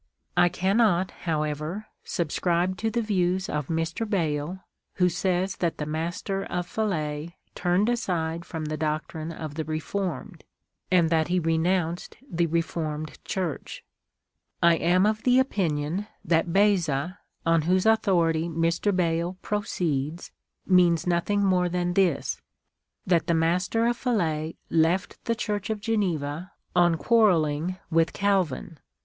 I 0.35 0.49
cannot, 0.49 1.11
however, 1.11 1.85
subscribe 2.03 2.75
to 2.77 2.89
the 2.89 3.03
views 3.03 3.47
of 3.47 3.67
Mr. 3.67 4.09
Bayle, 4.09 4.61
who 4.95 5.09
says 5.09 5.57
that 5.57 5.77
the 5.77 5.85
Master 5.85 6.43
of 6.45 6.65
Falais 6.65 7.35
turned 7.53 7.87
aside 7.87 8.43
from 8.43 8.65
the 8.65 8.77
doctrine 8.77 9.31
of 9.31 9.53
the 9.53 9.63
Re 9.63 9.77
formed, 9.79 10.43
and 10.89 11.11
that 11.11 11.27
he 11.27 11.39
renounced 11.39 12.17
the 12.27 12.47
Reformed 12.47 13.23
Church. 13.25 13.83
I 14.63 14.73
am 14.77 15.05
of 15.05 15.21
opinion 15.27 16.07
that 16.25 16.51
Beza, 16.51 17.19
on 17.45 17.61
whose 17.69 17.85
authority 17.85 18.49
Mr. 18.49 18.91
Bayle 18.95 19.37
pro 19.43 19.59
ceeds, 19.59 20.31
means 20.65 21.05
nothing 21.05 21.45
more 21.45 21.69
than 21.69 21.93
this, 21.93 22.41
that 23.05 23.27
the 23.27 23.35
Master 23.35 23.85
of 23.85 23.97
Falais 23.97 24.55
left 24.67 25.23
the 25.25 25.35
Church 25.35 25.69
of 25.69 25.79
Geneva 25.79 26.53
on 26.75 26.95
quarrelling 26.97 27.77
with 27.91 28.13
Calvin. 28.13 28.79